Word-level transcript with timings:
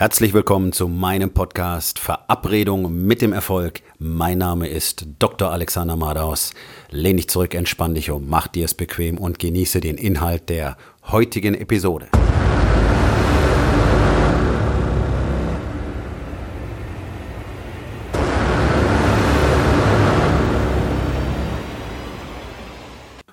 Herzlich 0.00 0.32
willkommen 0.32 0.70
zu 0.70 0.86
meinem 0.86 1.30
Podcast 1.30 1.98
Verabredung 1.98 3.04
mit 3.04 3.20
dem 3.20 3.32
Erfolg. 3.32 3.80
Mein 3.98 4.38
Name 4.38 4.68
ist 4.68 5.04
Dr. 5.18 5.50
Alexander 5.50 5.96
Madaus. 5.96 6.54
Lehn 6.88 7.16
dich 7.16 7.28
zurück, 7.28 7.52
entspann 7.52 7.96
dich 7.96 8.12
um, 8.12 8.28
mach 8.28 8.46
dir 8.46 8.66
es 8.66 8.74
bequem 8.74 9.18
und 9.18 9.40
genieße 9.40 9.80
den 9.80 9.96
Inhalt 9.96 10.50
der 10.50 10.76
heutigen 11.08 11.56
Episode. 11.56 12.06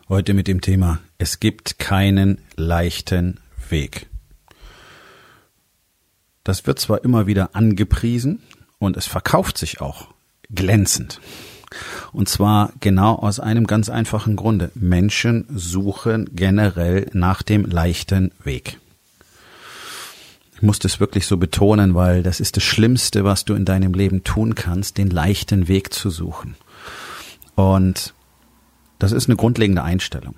Heute 0.09 0.33
mit 0.33 0.47
dem 0.47 0.61
Thema 0.61 0.97
Es 1.19 1.39
gibt 1.39 1.77
keinen 1.77 2.41
leichten 2.55 3.39
Weg. 3.69 4.07
Das 6.45 6.65
wird 6.67 6.79
zwar 6.79 7.03
immer 7.03 7.27
wieder 7.27 7.49
angepriesen 7.53 8.41
und 8.79 8.95
es 8.95 9.07
verkauft 9.07 9.57
sich 9.57 9.81
auch 9.81 10.07
glänzend. 10.49 11.19
Und 12.13 12.29
zwar 12.29 12.71
genau 12.79 13.15
aus 13.15 13.39
einem 13.41 13.67
ganz 13.67 13.89
einfachen 13.89 14.35
Grunde. 14.37 14.71
Menschen 14.75 15.45
suchen 15.49 16.29
generell 16.33 17.09
nach 17.13 17.41
dem 17.41 17.65
leichten 17.65 18.31
Weg. 18.43 18.79
Ich 20.53 20.61
muss 20.61 20.79
das 20.79 20.99
wirklich 20.99 21.25
so 21.25 21.37
betonen, 21.37 21.95
weil 21.95 22.21
das 22.21 22.39
ist 22.39 22.55
das 22.55 22.63
Schlimmste, 22.63 23.25
was 23.25 23.43
du 23.43 23.55
in 23.55 23.65
deinem 23.65 23.93
Leben 23.93 24.23
tun 24.23 24.53
kannst, 24.53 24.99
den 24.99 25.09
leichten 25.09 25.67
Weg 25.67 25.93
zu 25.93 26.11
suchen. 26.11 26.55
Und 27.55 28.13
das 28.99 29.11
ist 29.11 29.27
eine 29.27 29.35
grundlegende 29.35 29.83
Einstellung. 29.83 30.35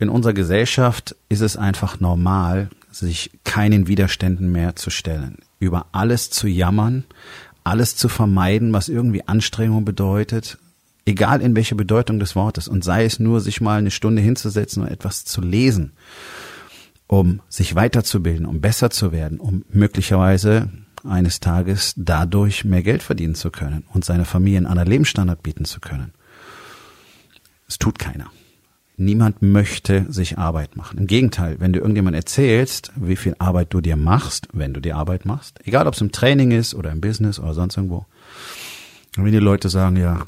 In 0.00 0.08
unserer 0.08 0.34
Gesellschaft 0.34 1.14
ist 1.28 1.40
es 1.40 1.56
einfach 1.56 2.00
normal, 2.00 2.68
sich 2.90 3.30
keinen 3.44 3.86
Widerständen 3.86 4.50
mehr 4.50 4.76
zu 4.76 4.90
stellen, 4.90 5.38
über 5.58 5.86
alles 5.92 6.30
zu 6.30 6.46
jammern, 6.46 7.04
alles 7.64 7.96
zu 7.96 8.08
vermeiden, 8.08 8.72
was 8.72 8.88
irgendwie 8.88 9.26
Anstrengung 9.26 9.84
bedeutet, 9.84 10.58
egal 11.06 11.40
in 11.40 11.56
welcher 11.56 11.76
Bedeutung 11.76 12.18
des 12.18 12.36
Wortes, 12.36 12.68
und 12.68 12.84
sei 12.84 13.04
es 13.04 13.18
nur, 13.18 13.40
sich 13.40 13.60
mal 13.60 13.78
eine 13.78 13.90
Stunde 13.90 14.22
hinzusetzen 14.22 14.82
und 14.82 14.88
etwas 14.88 15.24
zu 15.24 15.40
lesen, 15.40 15.92
um 17.06 17.40
sich 17.48 17.74
weiterzubilden, 17.74 18.46
um 18.46 18.60
besser 18.60 18.90
zu 18.90 19.12
werden, 19.12 19.40
um 19.40 19.64
möglicherweise 19.70 20.70
eines 21.04 21.40
Tages 21.40 21.94
dadurch 21.96 22.64
mehr 22.64 22.82
Geld 22.82 23.02
verdienen 23.02 23.34
zu 23.34 23.50
können 23.50 23.84
und 23.92 24.04
seiner 24.04 24.24
Familie 24.24 24.58
einen 24.58 24.66
anderen 24.66 24.90
Lebensstandard 24.90 25.42
bieten 25.42 25.64
zu 25.64 25.80
können. 25.80 26.12
Es 27.68 27.78
tut 27.78 27.98
keiner. 27.98 28.30
Niemand 29.00 29.42
möchte 29.42 30.06
sich 30.12 30.38
Arbeit 30.38 30.76
machen. 30.76 30.98
Im 30.98 31.06
Gegenteil, 31.06 31.60
wenn 31.60 31.72
du 31.72 31.78
irgendjemand 31.78 32.16
erzählst, 32.16 32.92
wie 32.96 33.14
viel 33.14 33.36
Arbeit 33.38 33.72
du 33.72 33.80
dir 33.80 33.96
machst, 33.96 34.48
wenn 34.52 34.74
du 34.74 34.80
die 34.80 34.92
Arbeit 34.92 35.24
machst, 35.24 35.60
egal 35.64 35.86
ob 35.86 35.94
es 35.94 36.00
im 36.00 36.10
Training 36.10 36.50
ist 36.50 36.74
oder 36.74 36.90
im 36.90 37.00
Business 37.00 37.38
oder 37.38 37.54
sonst 37.54 37.76
irgendwo, 37.76 38.06
und 39.16 39.24
wenn 39.24 39.32
die 39.32 39.38
Leute 39.38 39.68
sagen, 39.68 39.96
ja, 39.96 40.26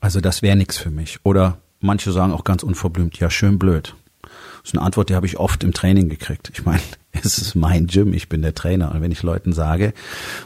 also 0.00 0.20
das 0.20 0.42
wäre 0.42 0.56
nichts 0.56 0.78
für 0.78 0.90
mich. 0.90 1.18
Oder 1.24 1.58
manche 1.80 2.10
sagen 2.10 2.32
auch 2.32 2.44
ganz 2.44 2.62
unverblümt, 2.62 3.18
ja, 3.18 3.28
schön 3.28 3.58
blöd. 3.58 3.94
Das 4.22 4.72
ist 4.72 4.74
eine 4.74 4.84
Antwort, 4.84 5.08
die 5.10 5.14
habe 5.14 5.26
ich 5.26 5.38
oft 5.38 5.62
im 5.62 5.72
Training 5.72 6.08
gekriegt. 6.08 6.50
Ich 6.52 6.64
meine, 6.64 6.80
es 7.12 7.38
ist 7.38 7.54
mein 7.54 7.86
Gym, 7.86 8.12
ich 8.14 8.28
bin 8.28 8.42
der 8.42 8.54
Trainer. 8.54 8.92
Und 8.92 9.02
wenn 9.02 9.12
ich 9.12 9.22
Leuten 9.22 9.52
sage, 9.52 9.92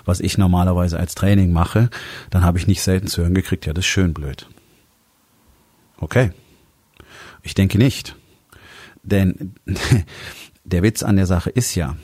was 0.05 0.20
ich 0.20 0.39
normalerweise 0.39 0.98
als 0.98 1.15
Training 1.15 1.53
mache, 1.53 1.89
dann 2.31 2.45
habe 2.45 2.59
ich 2.59 2.67
nicht 2.67 2.83
selten 2.83 3.06
zu 3.06 3.23
hören 3.23 3.34
gekriegt, 3.34 3.67
ja, 3.67 3.73
das 3.73 3.84
ist 3.84 3.91
schön 3.91 4.12
blöd. 4.12 4.48
Okay, 5.98 6.33
ich 7.43 7.55
denke 7.55 7.79
nicht. 7.79 8.17
Denn 9.03 9.55
der 10.65 10.83
Witz 10.83 11.03
an 11.03 11.17
der 11.17 11.27
Sache 11.27 11.51
ist 11.51 11.75
ja, 11.75 11.97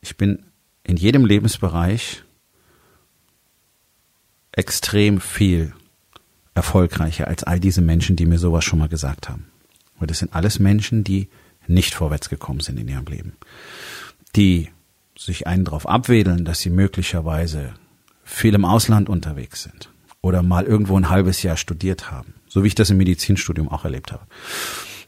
ich 0.00 0.16
bin 0.16 0.44
in 0.84 0.96
jedem 0.96 1.24
Lebensbereich 1.24 2.22
extrem 4.52 5.20
viel 5.20 5.72
erfolgreicher 6.54 7.26
als 7.26 7.42
all 7.42 7.58
diese 7.58 7.80
Menschen, 7.80 8.16
die 8.16 8.26
mir 8.26 8.38
sowas 8.38 8.64
schon 8.64 8.78
mal 8.78 8.88
gesagt 8.88 9.28
haben. 9.28 9.46
Weil 9.98 10.06
das 10.06 10.20
sind 10.20 10.34
alles 10.34 10.58
Menschen, 10.58 11.02
die 11.02 11.28
nicht 11.66 11.94
vorwärts 11.94 12.28
gekommen 12.28 12.60
sind 12.60 12.78
in 12.78 12.88
ihrem 12.88 13.06
Leben. 13.06 13.32
Die 14.36 14.70
sich 15.18 15.46
einen 15.46 15.64
darauf 15.64 15.88
abwedeln, 15.88 16.44
dass 16.44 16.60
sie 16.60 16.70
möglicherweise 16.70 17.74
viel 18.22 18.54
im 18.54 18.64
Ausland 18.64 19.08
unterwegs 19.08 19.62
sind 19.62 19.90
oder 20.20 20.42
mal 20.42 20.64
irgendwo 20.64 20.96
ein 20.96 21.08
halbes 21.08 21.42
Jahr 21.42 21.56
studiert 21.56 22.10
haben 22.10 22.34
so 22.54 22.62
wie 22.62 22.68
ich 22.68 22.76
das 22.76 22.90
im 22.90 22.98
Medizinstudium 22.98 23.68
auch 23.68 23.84
erlebt 23.84 24.12
habe. 24.12 24.22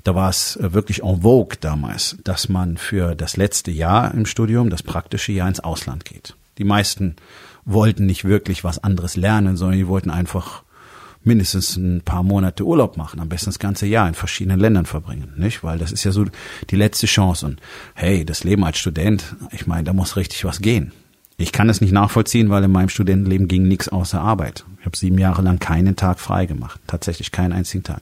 Da 0.02 0.16
war 0.16 0.28
es 0.28 0.56
äh, 0.56 0.72
wirklich 0.72 1.04
en 1.04 1.22
vogue 1.22 1.56
damals, 1.60 2.16
dass 2.24 2.48
man 2.48 2.76
für 2.76 3.14
das 3.14 3.36
letzte 3.36 3.70
Jahr 3.70 4.12
im 4.12 4.26
Studium, 4.26 4.68
das 4.68 4.82
praktische 4.82 5.30
Jahr 5.30 5.46
ins 5.46 5.60
Ausland 5.60 6.04
geht. 6.04 6.34
Die 6.58 6.64
meisten 6.64 7.14
wollten 7.64 8.04
nicht 8.04 8.24
wirklich 8.24 8.64
was 8.64 8.82
anderes 8.82 9.14
lernen, 9.14 9.56
sondern 9.56 9.78
die 9.78 9.86
wollten 9.86 10.10
einfach 10.10 10.64
mindestens 11.22 11.76
ein 11.76 12.02
paar 12.02 12.24
Monate 12.24 12.64
Urlaub 12.64 12.96
machen, 12.96 13.20
am 13.20 13.28
besten 13.28 13.46
das 13.46 13.60
ganze 13.60 13.86
Jahr 13.86 14.08
in 14.08 14.14
verschiedenen 14.14 14.58
Ländern 14.58 14.86
verbringen, 14.86 15.32
nicht? 15.36 15.62
Weil 15.62 15.78
das 15.78 15.92
ist 15.92 16.02
ja 16.02 16.10
so 16.10 16.24
die 16.70 16.76
letzte 16.76 17.06
Chance. 17.06 17.46
Und 17.46 17.60
hey, 17.94 18.24
das 18.24 18.42
Leben 18.42 18.64
als 18.64 18.78
Student, 18.78 19.36
ich 19.52 19.68
meine, 19.68 19.84
da 19.84 19.92
muss 19.92 20.16
richtig 20.16 20.44
was 20.44 20.60
gehen. 20.60 20.92
Ich 21.38 21.52
kann 21.52 21.68
es 21.68 21.82
nicht 21.82 21.92
nachvollziehen, 21.92 22.48
weil 22.48 22.64
in 22.64 22.72
meinem 22.72 22.88
Studentenleben 22.88 23.46
ging 23.46 23.68
nichts 23.68 23.88
außer 23.90 24.20
Arbeit. 24.20 24.64
Ich 24.80 24.86
habe 24.86 24.96
sieben 24.96 25.18
Jahre 25.18 25.42
lang 25.42 25.58
keinen 25.58 25.94
Tag 25.94 26.18
frei 26.18 26.46
gemacht. 26.46 26.80
Tatsächlich 26.86 27.30
keinen 27.30 27.52
einzigen 27.52 27.84
Tag. 27.84 28.00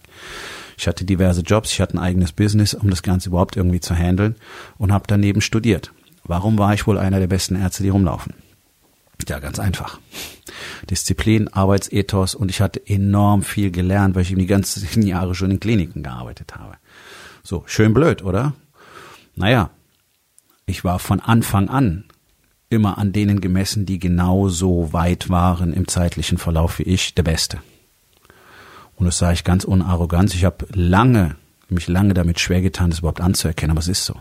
Ich 0.79 0.87
hatte 0.87 1.05
diverse 1.05 1.41
Jobs, 1.41 1.73
ich 1.73 1.81
hatte 1.81 1.95
ein 1.95 2.03
eigenes 2.03 2.33
Business, 2.33 2.75
um 2.75 2.91
das 2.91 3.03
Ganze 3.03 3.31
überhaupt 3.31 3.57
irgendwie 3.57 3.81
zu 3.81 3.95
handeln 3.95 4.37
und 4.79 4.93
habe 4.93 5.05
daneben 5.09 5.41
studiert. 5.41 5.93
Warum 6.25 6.59
war 6.59 6.75
ich 6.75 6.87
wohl 6.87 6.99
einer 6.99 7.19
der 7.19 7.27
besten 7.27 7.57
Ärzte, 7.57 7.83
die 7.83 7.89
rumlaufen? 7.89 8.35
Ja, 9.29 9.41
ganz 9.41 9.59
einfach. 9.59 9.99
Disziplin, 10.89 11.49
Arbeitsethos 11.49 12.35
und 12.35 12.51
ich 12.51 12.61
hatte 12.61 12.87
enorm 12.87 13.43
viel 13.43 13.71
gelernt, 13.71 14.15
weil 14.15 14.23
ich 14.23 14.31
eben 14.31 14.41
die 14.41 14.47
ganzen 14.47 15.03
Jahre 15.07 15.35
schon 15.35 15.51
in 15.51 15.61
Kliniken 15.61 16.03
gearbeitet 16.03 16.55
habe. 16.57 16.77
So, 17.43 17.65
schön 17.67 17.95
blöd, 17.95 18.23
oder? 18.23 18.55
Naja, 19.35 19.71
ich 20.67 20.85
war 20.85 20.99
von 20.99 21.21
Anfang 21.21 21.69
an 21.69 22.05
immer 22.75 22.99
an 22.99 23.13
denen 23.13 23.41
gemessen, 23.41 23.87
die 23.87 23.99
genauso 23.99 24.93
weit 24.93 25.31
waren 25.31 25.73
im 25.73 25.89
zeitlichen 25.89 26.39
Verlauf 26.39 26.79
wie 26.79 26.85
ich, 26.85 27.15
der 27.15 27.23
Beste. 27.23 27.59
Und 28.97 29.07
das 29.07 29.19
sage 29.19 29.35
ich 29.35 29.45
ganz 29.45 29.65
unarrogant. 29.65 30.35
Ich 30.35 30.45
habe 30.45 30.67
lange, 30.73 31.37
mich 31.69 31.89
lange 31.89 32.15
damit 32.15 32.41
schwer 32.41 32.63
getan, 32.63 32.91
das 32.91 33.01
überhaupt 33.01 33.21
anzuerkennen, 33.21 33.73
aber 33.73 33.81
es 33.81 33.89
ist 33.89 34.05
so. 34.05 34.15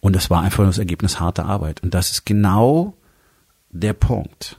Und 0.00 0.14
das 0.14 0.30
war 0.30 0.42
einfach 0.42 0.58
nur 0.58 0.68
das 0.68 0.78
Ergebnis 0.78 1.18
harter 1.18 1.46
Arbeit. 1.46 1.82
Und 1.82 1.94
das 1.94 2.10
ist 2.10 2.26
genau 2.26 2.94
der 3.70 3.92
Punkt. 3.92 4.58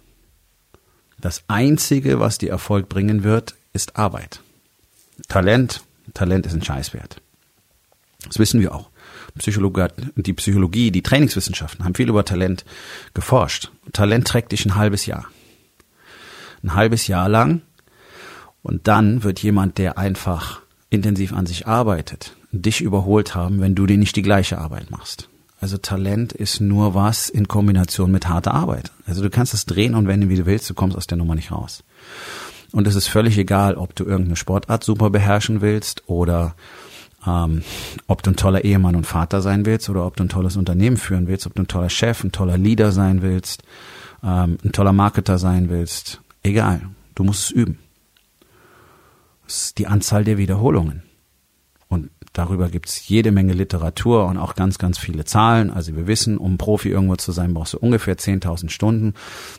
Das 1.20 1.44
Einzige, 1.48 2.20
was 2.20 2.38
dir 2.38 2.50
Erfolg 2.50 2.90
bringen 2.90 3.24
wird, 3.24 3.56
ist 3.74 3.96
Arbeit. 3.96 4.42
Talent, 5.28 5.82
Talent 6.14 6.46
ist 6.46 6.54
ein 6.54 6.64
Scheißwert. 6.64 7.22
Das 8.26 8.40
wissen 8.40 8.60
wir 8.60 8.74
auch. 8.76 8.90
Psychologie, 9.38 9.88
die 10.16 10.34
Psychologie, 10.34 10.92
die 10.92 11.02
Trainingswissenschaften 11.02 11.86
haben 11.86 11.96
viel 11.96 12.10
über 12.10 12.26
Talent 12.26 12.66
geforscht. 13.14 13.72
Talent 13.94 14.28
trägt 14.28 14.52
dich 14.52 14.66
ein 14.66 14.76
halbes 14.76 15.06
Jahr. 15.06 15.26
Ein 16.64 16.74
halbes 16.74 17.08
Jahr 17.08 17.30
lang. 17.30 17.62
Und 18.62 18.88
dann 18.88 19.24
wird 19.24 19.40
jemand, 19.40 19.78
der 19.78 19.98
einfach 19.98 20.62
intensiv 20.90 21.34
an 21.34 21.46
sich 21.46 21.68
arbeitet, 21.68 22.36
dich 22.52 22.82
überholt 22.82 23.36
haben, 23.36 23.62
wenn 23.62 23.76
du 23.76 23.86
dir 23.86 23.98
nicht 23.98 24.16
die 24.16 24.22
gleiche 24.22 24.58
Arbeit 24.58 24.92
machst. 24.92 25.30
Also 25.60 25.78
Talent 25.78 26.34
ist 26.34 26.62
nur 26.62 26.94
was 26.94 27.30
in 27.30 27.48
Kombination 27.48 28.12
mit 28.12 28.28
harter 28.28 28.54
Arbeit. 28.54 28.92
Also 29.06 29.24
du 29.24 29.30
kannst 29.30 29.54
es 29.54 29.66
drehen 29.66 29.96
und 29.96 30.08
wenden, 30.08 30.30
wie 30.30 30.36
du 30.36 30.46
willst, 30.46 30.70
du 30.70 30.74
kommst 30.74 30.96
aus 30.96 31.08
der 31.08 31.18
Nummer 31.18 31.36
nicht 31.36 31.52
raus. 31.52 31.84
Und 32.72 32.86
es 32.88 32.96
ist 32.96 33.08
völlig 33.08 33.38
egal, 33.38 33.76
ob 33.76 33.96
du 33.96 34.04
irgendeine 34.04 34.36
Sportart 34.36 34.84
super 34.84 35.10
beherrschen 35.10 35.62
willst 35.62 36.04
oder 36.08 36.56
ähm, 37.28 37.64
ob 38.08 38.24
du 38.24 38.32
ein 38.32 38.36
toller 38.36 38.64
Ehemann 38.64 38.96
und 38.96 39.06
Vater 39.06 39.42
sein 39.42 39.66
willst 39.66 39.90
oder 39.90 40.06
ob 40.06 40.16
du 40.16 40.24
ein 40.24 40.30
tolles 40.30 40.56
Unternehmen 40.56 40.98
führen 40.98 41.28
willst, 41.28 41.46
ob 41.46 41.56
du 41.56 41.64
ein 41.64 41.68
toller 41.68 41.90
Chef, 41.90 42.24
ein 42.24 42.32
toller 42.32 42.58
Leader 42.58 42.92
sein 42.92 43.22
willst, 43.22 43.64
ähm, 44.24 44.58
ein 44.64 44.72
toller 44.72 44.94
Marketer 44.94 45.38
sein 45.38 45.70
willst. 45.70 46.22
Egal, 46.44 46.82
du 47.16 47.24
musst 47.24 47.46
es 47.46 47.52
üben. 47.52 47.80
Das 49.46 49.64
ist 49.64 49.78
die 49.78 49.88
Anzahl 49.88 50.24
der 50.24 50.38
Wiederholungen. 50.38 51.04
Und 51.90 52.10
darüber 52.34 52.70
gibt's 52.70 53.08
jede 53.08 53.32
Menge 53.32 53.54
Literatur 53.54 54.26
und 54.26 54.38
auch 54.38 54.56
ganz, 54.56 54.78
ganz 54.78 54.98
viele 54.98 55.24
Zahlen. 55.26 55.72
Also 55.72 55.96
wir 55.96 56.06
wissen, 56.06 56.38
um 56.38 56.58
Profi 56.58 56.90
irgendwo 56.90 57.16
zu 57.16 57.32
sein, 57.32 57.54
brauchst 57.54 57.74
du 57.74 57.80
ungefähr 57.80 58.18
10.000 58.18 58.70
Stunden. 58.70 59.14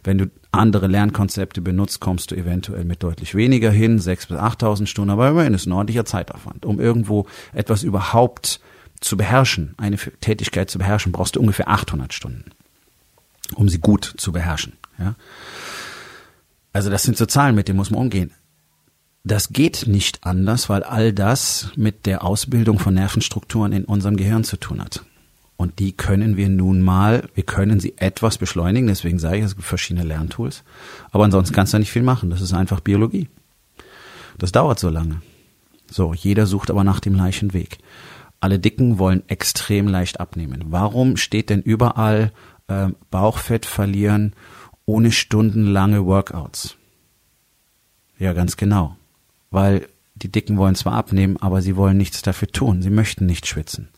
Wenn 0.04 0.18
du 0.18 0.30
andere 0.52 0.86
Lernkonzepte 0.86 1.60
benutzt, 1.60 2.00
kommst 2.00 2.30
du 2.30 2.34
eventuell 2.34 2.84
mit 2.84 3.02
deutlich 3.02 3.34
weniger 3.34 3.70
hin, 3.70 3.98
6.000 3.98 4.28
bis 4.28 4.38
8.000 4.38 4.86
Stunden, 4.86 5.10
aber 5.10 5.30
immerhin 5.30 5.54
ist 5.54 5.66
ein 5.66 5.72
ordentlicher 5.72 6.04
Zeitaufwand. 6.04 6.66
Um 6.66 6.80
irgendwo 6.80 7.26
etwas 7.54 7.82
überhaupt 7.82 8.60
zu 9.00 9.16
beherrschen, 9.16 9.74
eine 9.76 9.96
Tätigkeit 9.96 10.70
zu 10.70 10.78
beherrschen, 10.78 11.12
brauchst 11.12 11.36
du 11.36 11.40
ungefähr 11.40 11.68
800 11.68 12.12
Stunden, 12.12 12.50
um 13.54 13.68
sie 13.68 13.78
gut 13.78 14.14
zu 14.16 14.32
beherrschen. 14.32 14.74
Ja? 14.98 15.14
Also 16.72 16.90
das 16.90 17.04
sind 17.04 17.16
so 17.16 17.26
Zahlen, 17.26 17.54
mit 17.54 17.68
denen 17.68 17.78
muss 17.78 17.90
man 17.90 18.00
umgehen. 18.00 18.32
Das 19.28 19.50
geht 19.50 19.86
nicht 19.86 20.24
anders, 20.24 20.70
weil 20.70 20.82
all 20.82 21.12
das 21.12 21.70
mit 21.76 22.06
der 22.06 22.24
Ausbildung 22.24 22.78
von 22.78 22.94
Nervenstrukturen 22.94 23.72
in 23.72 23.84
unserem 23.84 24.16
Gehirn 24.16 24.42
zu 24.42 24.56
tun 24.56 24.80
hat. 24.82 25.04
Und 25.58 25.80
die 25.80 25.92
können 25.92 26.38
wir 26.38 26.48
nun 26.48 26.80
mal, 26.80 27.28
wir 27.34 27.42
können 27.42 27.78
sie 27.78 27.92
etwas 27.98 28.38
beschleunigen, 28.38 28.86
deswegen 28.86 29.18
sage 29.18 29.36
ich, 29.36 29.44
es 29.44 29.54
gibt 29.54 29.66
verschiedene 29.66 30.06
Lerntools. 30.06 30.64
Aber 31.10 31.24
ansonsten 31.24 31.54
kannst 31.54 31.74
du 31.74 31.78
nicht 31.78 31.92
viel 31.92 32.02
machen. 32.02 32.30
Das 32.30 32.40
ist 32.40 32.54
einfach 32.54 32.80
Biologie. 32.80 33.28
Das 34.38 34.50
dauert 34.50 34.78
so 34.78 34.88
lange. 34.88 35.20
So, 35.90 36.14
jeder 36.14 36.46
sucht 36.46 36.70
aber 36.70 36.82
nach 36.82 37.00
dem 37.00 37.12
gleichen 37.12 37.52
Weg. 37.52 37.76
Alle 38.40 38.58
Dicken 38.58 38.98
wollen 38.98 39.28
extrem 39.28 39.88
leicht 39.88 40.20
abnehmen. 40.20 40.64
Warum 40.68 41.18
steht 41.18 41.50
denn 41.50 41.60
überall 41.60 42.32
äh, 42.68 42.88
Bauchfett 43.10 43.66
verlieren 43.66 44.32
ohne 44.86 45.12
stundenlange 45.12 46.06
Workouts? 46.06 46.76
Ja, 48.18 48.32
ganz 48.32 48.56
genau. 48.56 48.97
Weil 49.50 49.86
die 50.14 50.30
Dicken 50.30 50.56
wollen 50.56 50.74
zwar 50.74 50.94
abnehmen, 50.94 51.36
aber 51.38 51.62
sie 51.62 51.76
wollen 51.76 51.96
nichts 51.96 52.22
dafür 52.22 52.48
tun. 52.48 52.82
Sie 52.82 52.90
möchten 52.90 53.26
nicht 53.26 53.46
schwitzen. 53.46 53.88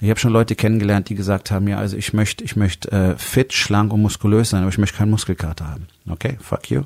Ich 0.00 0.10
habe 0.10 0.20
schon 0.20 0.32
Leute 0.32 0.54
kennengelernt, 0.54 1.08
die 1.08 1.14
gesagt 1.14 1.50
haben, 1.50 1.68
ja, 1.68 1.78
also 1.78 1.96
ich 1.96 2.12
möchte, 2.12 2.44
ich 2.44 2.56
möchte 2.56 2.90
äh, 2.92 3.18
fit, 3.18 3.52
schlank 3.52 3.92
und 3.92 4.00
muskulös 4.00 4.50
sein, 4.50 4.62
aber 4.62 4.70
ich 4.70 4.78
möchte 4.78 4.96
keinen 4.96 5.10
Muskelkater 5.10 5.68
haben. 5.68 5.88
Okay, 6.08 6.38
fuck 6.40 6.70
you. 6.70 6.84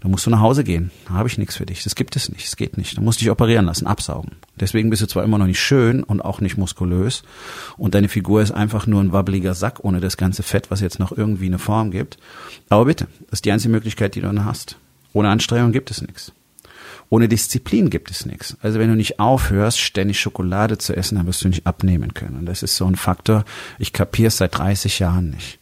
Dann 0.00 0.12
musst 0.12 0.26
du 0.26 0.30
nach 0.30 0.40
Hause 0.40 0.64
gehen. 0.64 0.90
Da 1.06 1.14
habe 1.14 1.28
ich 1.28 1.38
nichts 1.38 1.56
für 1.56 1.66
dich. 1.66 1.82
Das 1.82 1.94
gibt 1.94 2.14
es 2.14 2.28
nicht. 2.28 2.46
Es 2.46 2.56
geht 2.56 2.76
nicht. 2.76 2.96
Du 2.96 3.00
musst 3.00 3.20
dich 3.20 3.30
operieren 3.30 3.66
lassen, 3.66 3.86
absaugen. 3.86 4.32
Deswegen 4.58 4.90
bist 4.90 5.02
du 5.02 5.06
zwar 5.06 5.24
immer 5.24 5.38
noch 5.38 5.46
nicht 5.46 5.60
schön 5.60 6.02
und 6.02 6.20
auch 6.20 6.40
nicht 6.40 6.56
muskulös 6.56 7.22
und 7.76 7.94
deine 7.94 8.08
Figur 8.08 8.42
ist 8.42 8.52
einfach 8.52 8.86
nur 8.86 9.02
ein 9.02 9.12
wabbeliger 9.12 9.54
Sack 9.54 9.84
ohne 9.84 10.00
das 10.00 10.16
ganze 10.16 10.42
Fett, 10.42 10.70
was 10.70 10.80
jetzt 10.80 10.98
noch 10.98 11.12
irgendwie 11.12 11.46
eine 11.46 11.58
Form 11.58 11.90
gibt. 11.90 12.18
Aber 12.68 12.84
bitte, 12.84 13.06
das 13.30 13.38
ist 13.38 13.44
die 13.44 13.52
einzige 13.52 13.72
Möglichkeit, 13.72 14.14
die 14.14 14.20
du 14.20 14.26
dann 14.26 14.44
hast. 14.44 14.76
Ohne 15.12 15.30
Anstrengung 15.30 15.72
gibt 15.72 15.90
es 15.90 16.02
nichts. 16.02 16.32
Ohne 17.10 17.28
Disziplin 17.28 17.88
gibt 17.88 18.10
es 18.10 18.26
nichts. 18.26 18.56
Also 18.60 18.78
wenn 18.78 18.90
du 18.90 18.96
nicht 18.96 19.18
aufhörst, 19.18 19.80
ständig 19.80 20.20
Schokolade 20.20 20.76
zu 20.76 20.94
essen, 20.94 21.16
dann 21.16 21.26
wirst 21.26 21.42
du 21.42 21.48
nicht 21.48 21.66
abnehmen 21.66 22.12
können. 22.12 22.36
Und 22.36 22.46
das 22.46 22.62
ist 22.62 22.76
so 22.76 22.86
ein 22.86 22.96
Faktor, 22.96 23.44
ich 23.78 23.92
kapiere 23.92 24.28
es 24.28 24.36
seit 24.36 24.58
30 24.58 24.98
Jahren 24.98 25.30
nicht. 25.30 25.58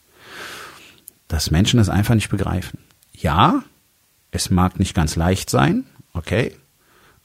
Dass 1.28 1.50
Menschen 1.50 1.78
das 1.78 1.88
einfach 1.88 2.14
nicht 2.14 2.30
begreifen. 2.30 2.78
Ja, 3.12 3.62
es 4.32 4.50
mag 4.50 4.78
nicht 4.78 4.94
ganz 4.94 5.16
leicht 5.16 5.48
sein, 5.48 5.84
okay. 6.12 6.52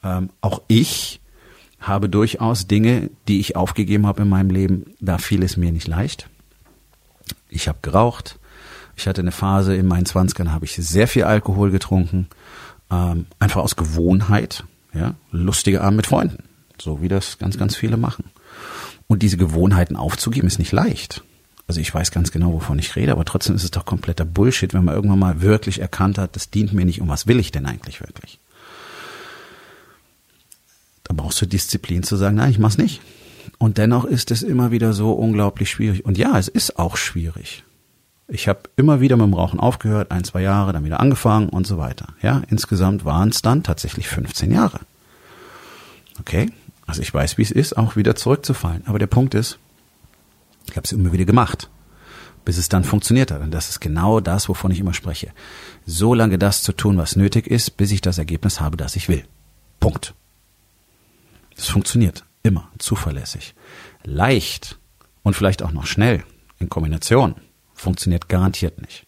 Ähm, 0.04 0.30
auch 0.40 0.62
ich 0.68 1.20
habe 1.80 2.08
durchaus 2.08 2.68
Dinge, 2.68 3.10
die 3.26 3.40
ich 3.40 3.56
aufgegeben 3.56 4.06
habe 4.06 4.22
in 4.22 4.28
meinem 4.28 4.50
Leben, 4.50 4.94
da 5.00 5.18
fiel 5.18 5.42
es 5.42 5.56
mir 5.56 5.72
nicht 5.72 5.88
leicht. 5.88 6.28
Ich 7.48 7.66
habe 7.66 7.78
geraucht. 7.82 8.38
Ich 8.94 9.08
hatte 9.08 9.20
eine 9.20 9.32
Phase 9.32 9.74
in 9.74 9.86
meinen 9.86 10.06
Zwanzigern, 10.06 10.52
habe 10.52 10.64
ich 10.64 10.76
sehr 10.76 11.08
viel 11.08 11.24
Alkohol 11.24 11.70
getrunken 11.70 12.28
ähm, 12.92 13.26
einfach 13.38 13.62
aus 13.62 13.76
Gewohnheit, 13.76 14.64
ja, 14.92 15.14
lustige 15.30 15.80
Abend 15.80 15.96
mit 15.96 16.06
Freunden, 16.06 16.44
so 16.78 17.00
wie 17.00 17.08
das 17.08 17.38
ganz, 17.38 17.58
ganz 17.58 17.74
viele 17.74 17.96
machen. 17.96 18.24
Und 19.08 19.22
diese 19.22 19.36
Gewohnheiten 19.36 19.96
aufzugeben 19.96 20.46
ist 20.46 20.58
nicht 20.58 20.72
leicht. 20.72 21.22
Also 21.66 21.80
ich 21.80 21.92
weiß 21.94 22.10
ganz 22.10 22.32
genau, 22.32 22.52
wovon 22.52 22.78
ich 22.78 22.94
rede, 22.96 23.12
aber 23.12 23.24
trotzdem 23.24 23.56
ist 23.56 23.64
es 23.64 23.70
doch 23.70 23.86
kompletter 23.86 24.24
Bullshit, 24.24 24.74
wenn 24.74 24.84
man 24.84 24.94
irgendwann 24.94 25.18
mal 25.18 25.40
wirklich 25.40 25.80
erkannt 25.80 26.18
hat, 26.18 26.36
das 26.36 26.50
dient 26.50 26.72
mir 26.72 26.84
nicht 26.84 27.00
und 27.00 27.08
was 27.08 27.26
will 27.26 27.40
ich 27.40 27.50
denn 27.50 27.66
eigentlich 27.66 28.00
wirklich? 28.00 28.38
Da 31.04 31.14
brauchst 31.14 31.40
du 31.40 31.46
Disziplin 31.46 32.02
zu 32.02 32.16
sagen, 32.16 32.36
nein, 32.36 32.50
ich 32.50 32.58
mach's 32.58 32.78
nicht. 32.78 33.00
Und 33.58 33.78
dennoch 33.78 34.04
ist 34.04 34.30
es 34.30 34.42
immer 34.42 34.70
wieder 34.70 34.92
so 34.92 35.12
unglaublich 35.12 35.70
schwierig. 35.70 36.04
Und 36.04 36.18
ja, 36.18 36.38
es 36.38 36.48
ist 36.48 36.78
auch 36.78 36.96
schwierig. 36.96 37.64
Ich 38.34 38.48
habe 38.48 38.62
immer 38.76 39.02
wieder 39.02 39.18
mit 39.18 39.26
dem 39.26 39.34
Rauchen 39.34 39.60
aufgehört, 39.60 40.10
ein, 40.10 40.24
zwei 40.24 40.40
Jahre, 40.40 40.72
dann 40.72 40.86
wieder 40.86 41.00
angefangen 41.00 41.50
und 41.50 41.66
so 41.66 41.76
weiter. 41.76 42.06
Ja, 42.22 42.40
insgesamt 42.48 43.04
waren 43.04 43.28
es 43.28 43.42
dann 43.42 43.62
tatsächlich 43.62 44.08
15 44.08 44.50
Jahre. 44.50 44.80
Okay, 46.18 46.50
also 46.86 47.02
ich 47.02 47.12
weiß, 47.12 47.36
wie 47.36 47.42
es 47.42 47.50
ist, 47.50 47.76
auch 47.76 47.94
wieder 47.94 48.16
zurückzufallen. 48.16 48.84
Aber 48.86 48.98
der 48.98 49.06
Punkt 49.06 49.34
ist, 49.34 49.58
ich 50.66 50.78
habe 50.78 50.84
es 50.86 50.92
immer 50.92 51.12
wieder 51.12 51.26
gemacht, 51.26 51.68
bis 52.46 52.56
es 52.56 52.70
dann 52.70 52.84
funktioniert 52.84 53.30
hat. 53.30 53.42
Und 53.42 53.50
das 53.50 53.68
ist 53.68 53.80
genau 53.80 54.20
das, 54.20 54.48
wovon 54.48 54.70
ich 54.70 54.80
immer 54.80 54.94
spreche. 54.94 55.30
So 55.84 56.14
lange 56.14 56.38
das 56.38 56.62
zu 56.62 56.72
tun, 56.72 56.96
was 56.96 57.16
nötig 57.16 57.46
ist, 57.46 57.76
bis 57.76 57.92
ich 57.92 58.00
das 58.00 58.16
Ergebnis 58.16 58.62
habe, 58.62 58.78
das 58.78 58.96
ich 58.96 59.10
will. 59.10 59.26
Punkt. 59.78 60.14
Das 61.54 61.68
funktioniert 61.68 62.24
immer 62.42 62.70
zuverlässig. 62.78 63.54
Leicht 64.04 64.78
und 65.22 65.36
vielleicht 65.36 65.62
auch 65.62 65.72
noch 65.72 65.84
schnell 65.84 66.24
in 66.58 66.70
Kombination 66.70 67.34
funktioniert 67.82 68.28
garantiert 68.28 68.80
nicht. 68.80 69.06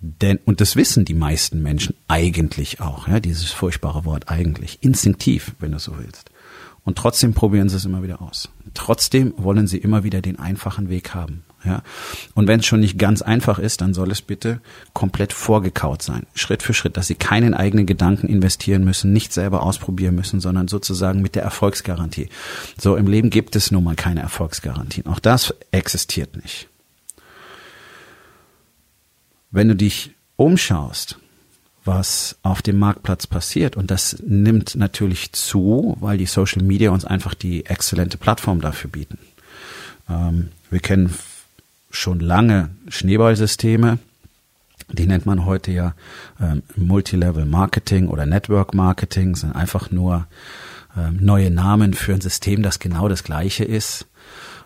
Denn, 0.00 0.38
und 0.44 0.60
das 0.60 0.74
wissen 0.74 1.04
die 1.04 1.14
meisten 1.14 1.62
Menschen 1.62 1.94
eigentlich 2.08 2.80
auch, 2.80 3.06
ja, 3.06 3.20
dieses 3.20 3.52
furchtbare 3.52 4.04
Wort 4.04 4.28
eigentlich, 4.28 4.82
instinktiv, 4.82 5.52
wenn 5.60 5.72
du 5.72 5.78
so 5.78 5.96
willst. 5.98 6.30
Und 6.84 6.98
trotzdem 6.98 7.34
probieren 7.34 7.68
sie 7.68 7.76
es 7.76 7.84
immer 7.84 8.02
wieder 8.02 8.20
aus. 8.20 8.48
Trotzdem 8.74 9.32
wollen 9.36 9.68
sie 9.68 9.78
immer 9.78 10.02
wieder 10.02 10.20
den 10.20 10.40
einfachen 10.40 10.88
Weg 10.88 11.14
haben. 11.14 11.44
Ja? 11.64 11.84
Und 12.34 12.48
wenn 12.48 12.58
es 12.58 12.66
schon 12.66 12.80
nicht 12.80 12.98
ganz 12.98 13.22
einfach 13.22 13.60
ist, 13.60 13.80
dann 13.80 13.94
soll 13.94 14.10
es 14.10 14.20
bitte 14.20 14.60
komplett 14.92 15.32
vorgekaut 15.32 16.02
sein. 16.02 16.26
Schritt 16.34 16.64
für 16.64 16.74
Schritt, 16.74 16.96
dass 16.96 17.06
sie 17.06 17.14
keinen 17.14 17.54
eigenen 17.54 17.86
Gedanken 17.86 18.26
investieren 18.26 18.82
müssen, 18.82 19.12
nicht 19.12 19.32
selber 19.32 19.62
ausprobieren 19.62 20.16
müssen, 20.16 20.40
sondern 20.40 20.66
sozusagen 20.66 21.22
mit 21.22 21.36
der 21.36 21.44
Erfolgsgarantie. 21.44 22.28
So, 22.76 22.96
im 22.96 23.06
Leben 23.06 23.30
gibt 23.30 23.54
es 23.54 23.70
nun 23.70 23.84
mal 23.84 23.94
keine 23.94 24.22
Erfolgsgarantien. 24.22 25.06
Auch 25.06 25.20
das 25.20 25.54
existiert 25.70 26.34
nicht 26.42 26.68
wenn 29.52 29.68
du 29.68 29.76
dich 29.76 30.10
umschaust, 30.36 31.18
was 31.84 32.36
auf 32.42 32.62
dem 32.62 32.78
Marktplatz 32.78 33.26
passiert, 33.26 33.76
und 33.76 33.90
das 33.90 34.16
nimmt 34.26 34.76
natürlich 34.76 35.32
zu, 35.32 35.96
weil 36.00 36.18
die 36.18 36.26
Social 36.26 36.62
Media 36.62 36.90
uns 36.90 37.04
einfach 37.04 37.34
die 37.34 37.66
exzellente 37.66 38.18
Plattform 38.18 38.60
dafür 38.60 38.90
bieten. 38.90 39.18
Ähm, 40.08 40.48
wir 40.70 40.80
kennen 40.80 41.14
schon 41.90 42.20
lange 42.20 42.70
Schneeballsysteme, 42.88 43.98
die 44.90 45.06
nennt 45.06 45.26
man 45.26 45.44
heute 45.44 45.72
ja 45.72 45.94
ähm, 46.40 46.62
Multilevel 46.76 47.46
Marketing 47.46 48.08
oder 48.08 48.26
Network 48.26 48.74
Marketing, 48.74 49.34
sind 49.36 49.54
einfach 49.54 49.90
nur 49.90 50.26
ähm, 50.96 51.18
neue 51.20 51.50
Namen 51.50 51.94
für 51.94 52.14
ein 52.14 52.20
System, 52.20 52.62
das 52.62 52.78
genau 52.78 53.08
das 53.08 53.24
gleiche 53.24 53.64
ist. 53.64 54.06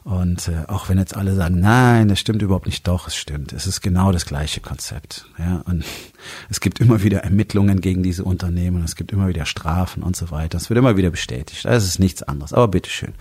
Und 0.07 0.47
äh, 0.47 0.63
auch 0.69 0.89
wenn 0.89 0.99
jetzt 0.99 1.17
alle 1.17 1.35
sagen, 1.35 1.59
nein, 1.59 2.07
das 2.07 2.21
stimmt 2.21 2.41
überhaupt 2.41 2.67
nicht, 2.67 2.87
doch, 2.87 3.09
es 3.09 3.17
stimmt. 3.17 3.53
Es 3.53 3.67
ist 3.67 3.81
genau 3.81 4.13
das 4.13 4.25
gleiche 4.25 4.61
Konzept. 4.61 5.27
Ja, 5.37 5.63
und 5.65 5.85
es 6.49 6.61
gibt 6.61 6.79
immer 6.79 7.03
wieder 7.03 7.25
Ermittlungen 7.25 7.81
gegen 7.81 8.05
diese 8.05 8.23
Unternehmen, 8.23 8.85
es 8.85 8.95
gibt 8.95 9.11
immer 9.11 9.27
wieder 9.27 9.47
Strafen 9.47 10.05
und 10.05 10.15
so 10.15 10.31
weiter. 10.31 10.59
Es 10.59 10.71
wird 10.71 10.79
immer 10.79 10.97
wieder 10.97 11.11
bestätigt. 11.11 11.65
Das 11.65 11.85
ist 11.85 11.99
nichts 11.99 12.23
anderes. 12.23 12.53
Aber 12.53 12.69
bitteschön. 12.69 13.15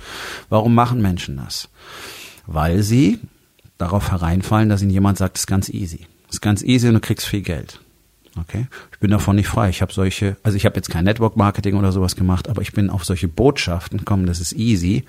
Warum 0.50 0.76
machen 0.76 1.02
Menschen 1.02 1.38
das? 1.38 1.70
Weil 2.46 2.84
sie 2.84 3.18
darauf 3.80 4.12
hereinfallen, 4.12 4.70
dass 4.70 4.84
ihnen 4.84 4.92
jemand 4.92 5.18
sagt, 5.18 5.38
es 5.38 5.46
ist 5.46 5.48
ganz 5.48 5.70
easy. 5.70 6.06
Es 6.28 6.36
ist 6.36 6.42
ganz 6.42 6.62
easy 6.62 6.88
und 6.88 6.94
du 6.94 7.00
kriegst 7.00 7.26
viel 7.26 7.42
Geld. 7.42 7.80
Okay. 8.38 8.68
Ich 8.92 9.00
bin 9.00 9.12
davon 9.12 9.38
nicht 9.38 9.48
frei. 9.48 9.70
Ich 9.70 9.82
habe 9.82 9.94
solche, 9.94 10.36
also 10.44 10.58
ich 10.58 10.66
habe 10.66 10.76
jetzt 10.76 10.90
kein 10.90 11.06
Network 11.06 11.38
Marketing 11.38 11.76
oder 11.76 11.92
sowas 11.92 12.16
gemacht, 12.16 12.50
aber 12.50 12.62
ich 12.62 12.74
bin 12.74 12.90
auf 12.90 13.06
solche 13.06 13.28
Botschaften 13.28 14.00
gekommen, 14.00 14.26
das 14.26 14.42
ist 14.42 14.54
easy 14.54 15.06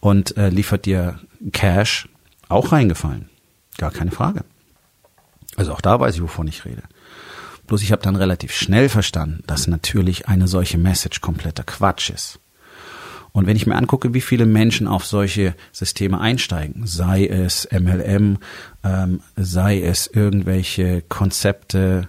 und 0.00 0.36
äh, 0.36 0.48
liefert 0.48 0.84
dir 0.84 1.20
Cash 1.52 2.08
auch 2.48 2.72
reingefallen. 2.72 3.28
Gar 3.76 3.92
keine 3.92 4.10
Frage. 4.10 4.44
Also 5.56 5.72
auch 5.72 5.80
da 5.80 6.00
weiß 6.00 6.16
ich, 6.16 6.22
wovon 6.22 6.48
ich 6.48 6.64
rede. 6.64 6.82
Bloß 7.68 7.82
ich 7.82 7.92
habe 7.92 8.02
dann 8.02 8.16
relativ 8.16 8.52
schnell 8.52 8.88
verstanden, 8.88 9.44
dass 9.46 9.66
natürlich 9.66 10.26
eine 10.26 10.48
solche 10.48 10.78
Message 10.78 11.20
kompletter 11.20 11.64
Quatsch 11.64 12.10
ist. 12.10 12.40
Und 13.32 13.46
wenn 13.46 13.56
ich 13.56 13.66
mir 13.66 13.76
angucke, 13.76 14.14
wie 14.14 14.20
viele 14.20 14.46
Menschen 14.46 14.88
auf 14.88 15.04
solche 15.04 15.54
Systeme 15.70 16.18
einsteigen, 16.18 16.86
sei 16.86 17.26
es 17.26 17.68
MLM, 17.70 18.38
ähm, 18.82 19.20
sei 19.36 19.82
es 19.82 20.06
irgendwelche 20.06 21.02
Konzepte, 21.02 22.08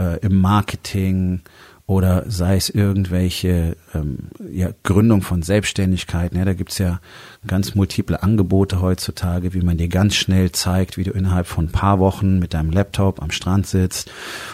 äh, 0.00 0.18
im 0.20 0.36
Marketing 0.36 1.42
oder 1.90 2.30
sei 2.30 2.54
es 2.54 2.70
irgendwelche 2.70 3.76
ähm, 3.94 4.28
ja, 4.48 4.70
Gründung 4.84 5.22
von 5.22 5.42
Selbstständigkeiten. 5.42 6.38
Ja, 6.38 6.44
da 6.44 6.54
gibt's 6.54 6.78
ja 6.78 7.00
ganz 7.48 7.74
multiple 7.74 8.22
Angebote 8.22 8.80
heutzutage, 8.80 9.54
wie 9.54 9.60
man 9.60 9.76
dir 9.76 9.88
ganz 9.88 10.14
schnell 10.14 10.52
zeigt, 10.52 10.96
wie 10.98 11.02
du 11.02 11.10
innerhalb 11.10 11.48
von 11.48 11.64
ein 11.64 11.72
paar 11.72 11.98
Wochen 11.98 12.38
mit 12.38 12.54
deinem 12.54 12.70
Laptop 12.70 13.20
am 13.20 13.32
Strand 13.32 13.66
sitzt 13.66 14.08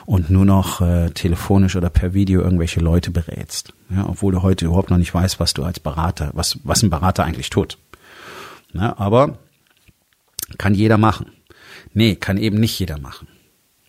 und 0.06 0.30
nur 0.30 0.46
noch 0.46 0.80
äh, 0.80 1.10
telefonisch 1.10 1.76
oder 1.76 1.90
per 1.90 2.14
Video 2.14 2.40
irgendwelche 2.40 2.80
Leute 2.80 3.10
berätst. 3.10 3.74
Ja, 3.90 4.06
obwohl 4.08 4.32
du 4.32 4.40
heute 4.40 4.64
überhaupt 4.64 4.88
noch 4.88 4.96
nicht 4.96 5.12
weißt, 5.12 5.38
was 5.38 5.52
du 5.52 5.62
als 5.62 5.78
Berater, 5.78 6.30
was, 6.32 6.58
was 6.64 6.82
ein 6.82 6.88
Berater 6.88 7.24
eigentlich 7.24 7.50
tut. 7.50 7.76
Ja, 8.72 8.98
aber 8.98 9.36
kann 10.56 10.72
jeder 10.74 10.96
machen. 10.96 11.32
Nee, 11.92 12.16
kann 12.16 12.38
eben 12.38 12.58
nicht 12.60 12.78
jeder 12.78 12.98
machen. 12.98 13.28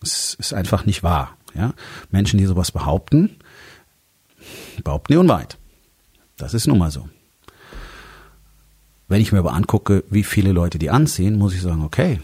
Es 0.01 0.33
ist 0.33 0.53
einfach 0.53 0.85
nicht 0.85 1.01
wahr. 1.01 1.36
Ja? 1.53 1.73
Menschen, 2.11 2.37
die 2.37 2.45
sowas 2.45 2.71
behaupten, 2.71 3.37
behaupten 4.83 5.13
die 5.13 5.17
unweit. 5.17 5.57
Das 6.37 6.53
ist 6.53 6.67
nun 6.67 6.77
mal 6.77 6.91
so. 6.91 7.09
Wenn 9.07 9.21
ich 9.21 9.31
mir 9.31 9.39
aber 9.39 9.53
angucke, 9.53 10.03
wie 10.09 10.23
viele 10.23 10.51
Leute 10.51 10.79
die 10.79 10.89
anziehen, 10.89 11.37
muss 11.37 11.53
ich 11.53 11.61
sagen, 11.61 11.83
okay, 11.83 12.19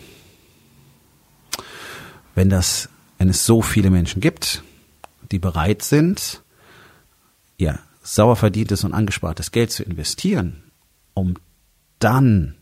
wenn 2.36 2.50
das, 2.50 2.90
wenn 3.18 3.30
es 3.30 3.46
so 3.46 3.62
viele 3.62 3.90
Menschen 3.90 4.22
gibt, 4.22 4.64
die 5.32 5.40
bereit 5.40 5.82
sind, 5.82 6.42
ja, 7.58 7.80
sauer 8.02 8.36
verdientes 8.36 8.84
und 8.84 8.94
angespartes 8.94 9.52
Geld 9.52 9.72
zu 9.72 9.84
investieren, 9.84 10.64
um 11.14 11.36
dann 12.00 12.56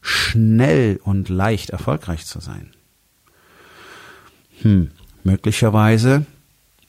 schnell 0.00 1.00
und 1.02 1.28
leicht 1.28 1.70
erfolgreich 1.70 2.26
zu 2.26 2.38
sein? 2.40 2.74
Hm, 4.62 4.90
möglicherweise 5.28 6.24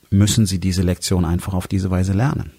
müssen 0.08 0.46
sie 0.46 0.58
diese 0.58 0.82
Lektion 0.82 1.24
einfach 1.24 1.52
auf 1.52 1.68
diese 1.68 1.90
Weise 1.90 2.14
lernen. 2.14 2.52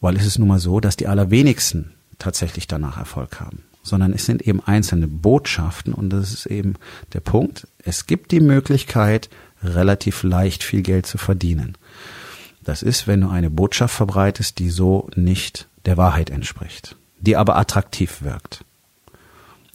Weil 0.00 0.16
es 0.16 0.24
ist 0.26 0.38
nun 0.38 0.48
mal 0.48 0.58
so, 0.58 0.80
dass 0.80 0.96
die 0.96 1.06
allerwenigsten 1.06 1.92
tatsächlich 2.18 2.66
danach 2.66 2.96
Erfolg 2.96 3.40
haben, 3.40 3.62
sondern 3.82 4.14
es 4.14 4.24
sind 4.24 4.42
eben 4.42 4.60
einzelne 4.60 5.06
Botschaften 5.06 5.92
und 5.92 6.10
das 6.10 6.32
ist 6.32 6.46
eben 6.46 6.74
der 7.12 7.20
Punkt. 7.20 7.66
Es 7.78 8.06
gibt 8.06 8.32
die 8.32 8.40
Möglichkeit, 8.40 9.28
relativ 9.62 10.22
leicht 10.22 10.62
viel 10.62 10.82
Geld 10.82 11.06
zu 11.06 11.18
verdienen. 11.18 11.76
Das 12.62 12.82
ist, 12.82 13.06
wenn 13.06 13.20
du 13.20 13.28
eine 13.28 13.50
Botschaft 13.50 13.94
verbreitest, 13.94 14.58
die 14.58 14.70
so 14.70 15.10
nicht 15.14 15.68
der 15.84 15.98
Wahrheit 15.98 16.30
entspricht, 16.30 16.96
die 17.20 17.36
aber 17.36 17.56
attraktiv 17.56 18.22
wirkt. 18.22 18.64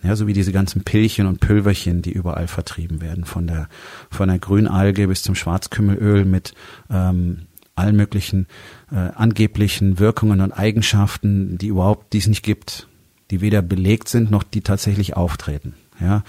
Ja, 0.01 0.15
so 0.15 0.27
wie 0.27 0.33
diese 0.33 0.53
ganzen 0.53 0.83
Pillchen 0.83 1.25
und 1.25 1.39
Pülverchen, 1.41 2.01
die 2.01 2.11
überall 2.11 2.47
vertrieben 2.47 3.01
werden, 3.01 3.25
von 3.25 3.47
der 3.47 3.67
von 4.09 4.29
der 4.29 4.39
Grünalge 4.39 5.07
bis 5.07 5.23
zum 5.23 5.35
Schwarzkümmelöl 5.35 6.23
mit 6.23 6.53
ähm, 6.89 7.47
allen 7.75 7.95
möglichen 7.95 8.47
äh, 8.91 8.95
angeblichen 8.95 9.99
Wirkungen 9.99 10.41
und 10.41 10.51
Eigenschaften, 10.51 11.57
die 11.57 11.67
überhaupt 11.67 12.13
dies 12.13 12.27
nicht 12.27 12.43
gibt, 12.43 12.87
die 13.31 13.41
weder 13.41 13.61
belegt 13.61 14.09
sind 14.09 14.31
noch 14.31 14.43
die 14.43 14.61
tatsächlich 14.61 15.15
auftreten. 15.15 15.73
Ja, 16.01 16.23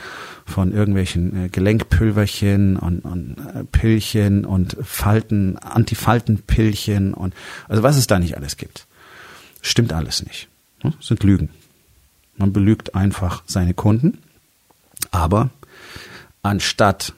von 0.47 0.73
irgendwelchen 0.73 1.45
äh, 1.45 1.49
Gelenkpülverchen 1.49 2.77
und, 2.77 3.01
und 3.03 3.37
äh, 3.55 3.63
Pillchen 3.63 4.45
und 4.45 4.77
Falten, 4.83 5.59
Antifaltenpillchen 5.59 7.15
und 7.15 7.35
also 7.69 7.85
was 7.85 7.97
es 7.97 8.09
da 8.09 8.19
nicht 8.19 8.37
alles 8.37 8.57
gibt. 8.57 8.89
Stimmt 9.63 9.93
alles 9.93 10.25
nicht. 10.25 10.49
Ne? 10.83 10.93
Sind 11.01 11.23
Lügen. 11.23 11.51
Man 12.41 12.55
belügt 12.55 12.95
einfach 12.95 13.43
seine 13.47 13.75
Kunden. 13.75 14.17
Aber 15.11 15.51
anstatt 16.43 17.13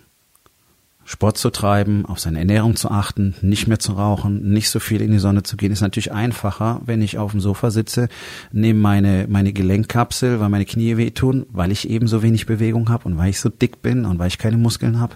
Sport 1.04 1.38
zu 1.38 1.50
treiben, 1.50 2.06
auf 2.06 2.18
seine 2.18 2.40
Ernährung 2.40 2.74
zu 2.74 2.90
achten, 2.90 3.36
nicht 3.40 3.68
mehr 3.68 3.78
zu 3.78 3.92
rauchen, 3.92 4.52
nicht 4.52 4.68
so 4.68 4.80
viel 4.80 5.00
in 5.00 5.12
die 5.12 5.20
Sonne 5.20 5.44
zu 5.44 5.56
gehen, 5.56 5.70
ist 5.70 5.80
natürlich 5.80 6.10
einfacher, 6.10 6.80
wenn 6.86 7.02
ich 7.02 7.18
auf 7.18 7.30
dem 7.30 7.40
Sofa 7.40 7.70
sitze, 7.70 8.08
nehme 8.50 8.80
meine, 8.80 9.26
meine 9.28 9.52
Gelenkkapsel, 9.52 10.40
weil 10.40 10.48
meine 10.48 10.64
Knie 10.64 10.96
wehtun, 10.96 11.46
weil 11.52 11.70
ich 11.70 11.88
eben 11.88 12.08
so 12.08 12.24
wenig 12.24 12.46
Bewegung 12.46 12.88
habe 12.88 13.04
und 13.04 13.16
weil 13.16 13.30
ich 13.30 13.38
so 13.38 13.48
dick 13.48 13.80
bin 13.80 14.04
und 14.04 14.18
weil 14.18 14.28
ich 14.28 14.38
keine 14.38 14.56
Muskeln 14.56 14.98
habe. 14.98 15.14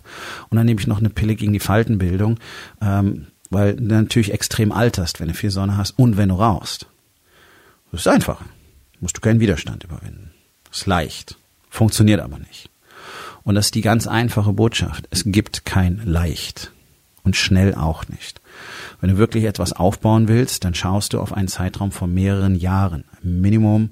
Und 0.50 0.56
dann 0.56 0.66
nehme 0.66 0.80
ich 0.80 0.86
noch 0.86 1.00
eine 1.00 1.10
Pille 1.10 1.34
gegen 1.34 1.52
die 1.52 1.60
Faltenbildung, 1.60 2.38
ähm, 2.80 3.26
weil 3.50 3.74
du 3.74 3.82
natürlich 3.82 4.32
extrem 4.32 4.70
alterst, 4.70 5.18
wenn 5.18 5.28
du 5.28 5.34
viel 5.34 5.50
Sonne 5.50 5.76
hast 5.76 5.98
und 5.98 6.16
wenn 6.16 6.28
du 6.28 6.36
rauchst. 6.36 6.86
Das 7.90 8.02
ist 8.02 8.08
einfacher 8.08 8.44
musst 9.00 9.16
du 9.16 9.20
keinen 9.20 9.40
Widerstand 9.40 9.84
überwinden. 9.84 10.32
Ist 10.70 10.86
leicht, 10.86 11.36
funktioniert 11.70 12.20
aber 12.20 12.38
nicht. 12.38 12.70
Und 13.44 13.54
das 13.54 13.66
ist 13.66 13.74
die 13.74 13.82
ganz 13.82 14.06
einfache 14.06 14.52
Botschaft. 14.52 15.06
Es 15.10 15.22
gibt 15.24 15.64
kein 15.64 16.02
leicht 16.04 16.72
und 17.22 17.36
schnell 17.36 17.74
auch 17.74 18.08
nicht. 18.08 18.40
Wenn 19.00 19.10
du 19.10 19.18
wirklich 19.18 19.44
etwas 19.44 19.72
aufbauen 19.72 20.28
willst, 20.28 20.64
dann 20.64 20.74
schaust 20.74 21.12
du 21.12 21.20
auf 21.20 21.32
einen 21.32 21.48
Zeitraum 21.48 21.92
von 21.92 22.12
mehreren 22.12 22.56
Jahren. 22.56 23.04
Minimum 23.22 23.90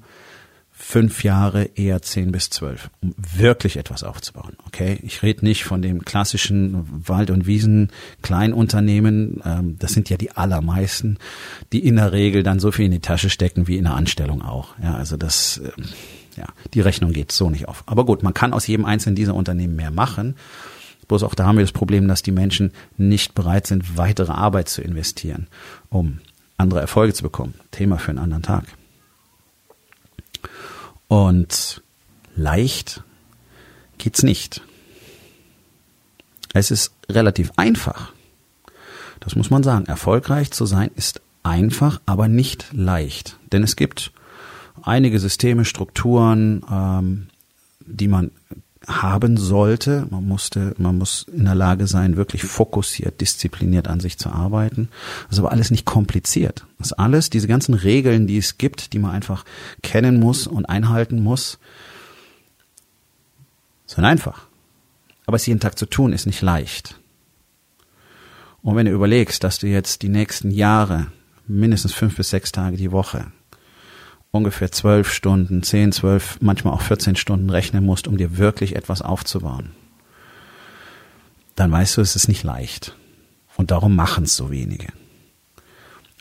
fünf 0.87 1.23
Jahre, 1.23 1.63
eher 1.63 2.03
zehn 2.03 2.31
bis 2.31 2.51
zwölf, 2.51 2.91
um 3.01 3.15
wirklich 3.17 3.77
etwas 3.77 4.03
aufzubauen. 4.03 4.55
Okay, 4.67 4.99
ich 5.01 5.23
rede 5.23 5.43
nicht 5.43 5.63
von 5.63 5.81
dem 5.81 6.05
klassischen 6.05 6.85
Wald- 7.07 7.31
und 7.31 7.47
Wiesen 7.47 7.89
Kleinunternehmen. 8.21 9.41
Ähm, 9.43 9.77
das 9.79 9.93
sind 9.93 10.11
ja 10.11 10.17
die 10.17 10.31
allermeisten, 10.31 11.17
die 11.73 11.79
in 11.79 11.95
der 11.95 12.11
Regel 12.11 12.43
dann 12.43 12.59
so 12.59 12.71
viel 12.71 12.85
in 12.85 12.91
die 12.91 12.99
Tasche 12.99 13.31
stecken 13.31 13.67
wie 13.67 13.77
in 13.77 13.85
der 13.85 13.95
Anstellung 13.95 14.43
auch. 14.43 14.75
Ja, 14.81 14.93
also 14.93 15.17
das, 15.17 15.57
äh, 15.57 15.71
ja, 16.37 16.45
die 16.75 16.81
Rechnung 16.81 17.13
geht 17.13 17.31
so 17.31 17.49
nicht 17.49 17.67
auf. 17.67 17.83
Aber 17.87 18.05
gut, 18.05 18.21
man 18.21 18.35
kann 18.35 18.53
aus 18.53 18.67
jedem 18.67 18.85
einzelnen 18.85 19.15
dieser 19.15 19.33
Unternehmen 19.33 19.75
mehr 19.75 19.91
machen. 19.91 20.35
Bloß 21.07 21.23
auch 21.23 21.33
da 21.33 21.47
haben 21.47 21.57
wir 21.57 21.63
das 21.63 21.71
Problem, 21.71 22.07
dass 22.07 22.21
die 22.21 22.31
Menschen 22.31 22.71
nicht 22.95 23.33
bereit 23.33 23.65
sind, 23.65 23.97
weitere 23.97 24.33
Arbeit 24.33 24.69
zu 24.69 24.83
investieren, 24.83 25.47
um 25.89 26.19
andere 26.57 26.79
Erfolge 26.79 27.13
zu 27.13 27.23
bekommen. 27.23 27.55
Thema 27.71 27.97
für 27.97 28.11
einen 28.11 28.19
anderen 28.19 28.43
Tag. 28.43 28.65
Und 31.07 31.81
leicht 32.35 33.03
geht's 33.97 34.23
nicht. 34.23 34.61
Es 36.53 36.71
ist 36.71 36.93
relativ 37.09 37.51
einfach. 37.57 38.13
Das 39.19 39.35
muss 39.35 39.49
man 39.49 39.63
sagen. 39.63 39.85
Erfolgreich 39.85 40.51
zu 40.51 40.65
sein 40.65 40.89
ist 40.95 41.21
einfach, 41.43 42.01
aber 42.05 42.27
nicht 42.27 42.67
leicht. 42.71 43.37
Denn 43.51 43.63
es 43.63 43.75
gibt 43.75 44.11
einige 44.81 45.19
Systeme, 45.19 45.65
Strukturen, 45.65 46.65
ähm, 46.71 47.27
die 47.81 48.07
man 48.07 48.31
haben 48.87 49.37
sollte. 49.37 50.07
Man 50.09 50.27
musste, 50.27 50.75
man 50.77 50.97
muss 50.97 51.25
in 51.31 51.45
der 51.45 51.55
Lage 51.55 51.87
sein, 51.87 52.17
wirklich 52.17 52.43
fokussiert, 52.43 53.21
diszipliniert 53.21 53.87
an 53.87 53.99
sich 53.99 54.17
zu 54.17 54.29
arbeiten. 54.29 54.89
Das 55.27 55.37
ist 55.37 55.39
aber 55.39 55.51
alles 55.51 55.71
nicht 55.71 55.85
kompliziert. 55.85 56.65
Das 56.77 56.87
ist 56.87 56.93
alles, 56.93 57.29
diese 57.29 57.47
ganzen 57.47 57.73
Regeln, 57.73 58.27
die 58.27 58.37
es 58.37 58.57
gibt, 58.57 58.93
die 58.93 58.99
man 58.99 59.11
einfach 59.11 59.45
kennen 59.81 60.19
muss 60.19 60.47
und 60.47 60.65
einhalten 60.65 61.23
muss, 61.23 61.59
sind 63.85 64.05
einfach. 64.05 64.47
Aber 65.25 65.35
es 65.35 65.45
jeden 65.45 65.59
Tag 65.59 65.77
zu 65.77 65.85
tun, 65.85 66.13
ist 66.13 66.25
nicht 66.25 66.41
leicht. 66.41 66.99
Und 68.61 68.75
wenn 68.75 68.85
du 68.85 68.91
überlegst, 68.91 69.43
dass 69.43 69.59
du 69.59 69.67
jetzt 69.67 70.01
die 70.01 70.09
nächsten 70.09 70.51
Jahre 70.51 71.07
mindestens 71.47 71.93
fünf 71.93 72.15
bis 72.15 72.29
sechs 72.29 72.51
Tage 72.51 72.77
die 72.77 72.91
Woche 72.91 73.27
ungefähr 74.35 74.71
zwölf 74.71 75.11
Stunden, 75.11 75.63
zehn, 75.63 75.91
zwölf, 75.91 76.37
manchmal 76.41 76.73
auch 76.73 76.81
14 76.81 77.15
Stunden 77.15 77.49
rechnen 77.49 77.85
musst, 77.85 78.07
um 78.07 78.17
dir 78.17 78.37
wirklich 78.37 78.75
etwas 78.75 79.01
aufzubauen, 79.01 79.71
dann 81.55 81.71
weißt 81.71 81.97
du, 81.97 82.01
es 82.01 82.15
ist 82.15 82.27
nicht 82.27 82.43
leicht. 82.43 82.95
Und 83.57 83.71
darum 83.71 83.95
machen 83.95 84.25
es 84.25 84.35
so 84.35 84.51
wenige. 84.51 84.87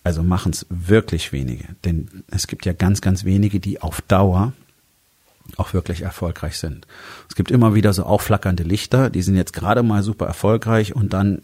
Also 0.05 0.23
machen 0.23 0.53
es 0.53 0.67
wirklich 0.69 1.33
wenige. 1.33 1.65
Denn 1.85 2.25
es 2.31 2.47
gibt 2.47 2.67
ja 2.67 2.73
ganz, 2.73 3.01
ganz 3.01 3.25
wenige, 3.25 3.59
die 3.59 3.83
auf 3.83 4.01
Dauer 4.03 4.53
auch 5.57 5.75
wirklich 5.75 6.03
erfolgreich 6.03 6.59
sind. 6.59 6.87
Es 7.29 7.35
gibt 7.35 7.51
immer 7.51 7.75
wieder 7.75 7.93
so 7.93 8.05
aufflackernde 8.05 8.63
Lichter, 8.63 9.11
die 9.11 9.23
sind 9.23 9.37
jetzt 9.37 9.53
gerade 9.53 9.83
mal 9.83 10.03
super 10.03 10.27
erfolgreich 10.27 10.95
und 10.95 11.13
dann 11.13 11.43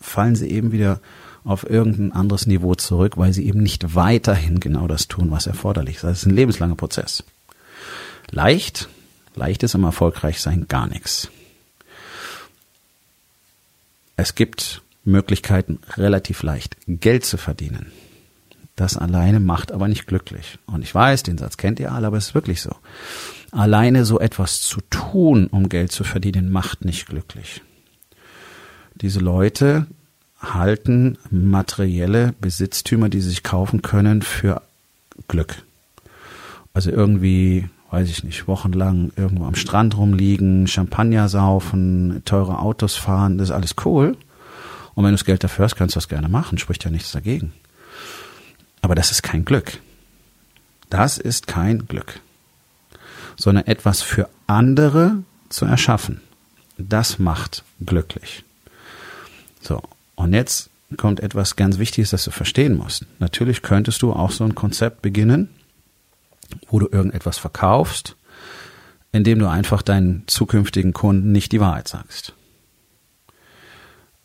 fallen 0.00 0.36
sie 0.36 0.50
eben 0.50 0.72
wieder 0.72 1.00
auf 1.44 1.68
irgendein 1.68 2.12
anderes 2.12 2.46
Niveau 2.46 2.74
zurück, 2.74 3.16
weil 3.16 3.32
sie 3.32 3.46
eben 3.46 3.62
nicht 3.62 3.94
weiterhin 3.94 4.60
genau 4.60 4.86
das 4.86 5.08
tun, 5.08 5.30
was 5.30 5.46
erforderlich 5.46 5.96
ist. 5.96 6.04
Das 6.04 6.18
ist 6.18 6.26
ein 6.26 6.36
lebenslanger 6.36 6.76
Prozess. 6.76 7.24
Leicht, 8.30 8.88
leicht 9.34 9.62
ist 9.62 9.74
im 9.74 9.84
Erfolgreichsein 9.84 10.66
gar 10.68 10.86
nichts. 10.86 11.28
Es 14.16 14.34
gibt 14.34 14.82
Möglichkeiten, 15.04 15.80
relativ 15.96 16.42
leicht 16.42 16.76
Geld 16.86 17.24
zu 17.24 17.36
verdienen. 17.36 17.90
Das 18.76 18.96
alleine 18.96 19.40
macht 19.40 19.72
aber 19.72 19.88
nicht 19.88 20.06
glücklich. 20.06 20.58
Und 20.66 20.82
ich 20.82 20.94
weiß, 20.94 21.24
den 21.24 21.38
Satz 21.38 21.56
kennt 21.56 21.80
ihr 21.80 21.92
alle, 21.92 22.06
aber 22.06 22.16
es 22.16 22.28
ist 22.28 22.34
wirklich 22.34 22.62
so. 22.62 22.74
Alleine 23.50 24.04
so 24.04 24.18
etwas 24.18 24.62
zu 24.62 24.80
tun, 24.88 25.46
um 25.48 25.68
Geld 25.68 25.92
zu 25.92 26.04
verdienen, 26.04 26.50
macht 26.50 26.84
nicht 26.84 27.06
glücklich. 27.06 27.60
Diese 28.94 29.20
Leute 29.20 29.86
halten 30.42 31.18
materielle 31.30 32.34
Besitztümer, 32.40 33.08
die 33.08 33.20
sie 33.20 33.30
sich 33.30 33.42
kaufen 33.42 33.82
können, 33.82 34.22
für 34.22 34.62
Glück. 35.28 35.62
Also 36.74 36.90
irgendwie, 36.90 37.68
weiß 37.90 38.08
ich 38.08 38.24
nicht, 38.24 38.48
wochenlang 38.48 39.12
irgendwo 39.16 39.44
am 39.44 39.54
Strand 39.54 39.96
rumliegen, 39.96 40.66
Champagner 40.66 41.28
saufen, 41.28 42.22
teure 42.24 42.58
Autos 42.58 42.96
fahren, 42.96 43.38
das 43.38 43.48
ist 43.48 43.54
alles 43.54 43.74
cool. 43.84 44.16
Und 44.94 45.04
wenn 45.04 45.12
du 45.12 45.16
das 45.16 45.24
Geld 45.24 45.44
dafür 45.44 45.64
hast, 45.64 45.76
kannst 45.76 45.94
du 45.94 45.98
das 45.98 46.08
gerne 46.08 46.28
machen, 46.28 46.58
spricht 46.58 46.84
ja 46.84 46.90
nichts 46.90 47.12
dagegen. 47.12 47.52
Aber 48.80 48.94
das 48.94 49.10
ist 49.10 49.22
kein 49.22 49.44
Glück. 49.44 49.78
Das 50.90 51.18
ist 51.18 51.46
kein 51.46 51.86
Glück. 51.86 52.20
Sondern 53.36 53.66
etwas 53.66 54.02
für 54.02 54.28
andere 54.46 55.22
zu 55.48 55.64
erschaffen. 55.64 56.20
Das 56.76 57.18
macht 57.18 57.64
glücklich. 57.80 58.44
So. 59.60 59.82
Und 60.22 60.32
jetzt 60.32 60.70
kommt 60.96 61.20
etwas 61.20 61.56
ganz 61.56 61.78
Wichtiges, 61.78 62.10
das 62.10 62.24
du 62.24 62.30
verstehen 62.30 62.76
musst. 62.76 63.06
Natürlich 63.18 63.62
könntest 63.62 64.02
du 64.02 64.12
auch 64.12 64.30
so 64.30 64.44
ein 64.44 64.54
Konzept 64.54 65.02
beginnen, 65.02 65.48
wo 66.68 66.78
du 66.78 66.88
irgendetwas 66.90 67.38
verkaufst, 67.38 68.16
indem 69.10 69.38
du 69.38 69.48
einfach 69.48 69.82
deinen 69.82 70.24
zukünftigen 70.26 70.92
Kunden 70.92 71.32
nicht 71.32 71.52
die 71.52 71.60
Wahrheit 71.60 71.88
sagst. 71.88 72.34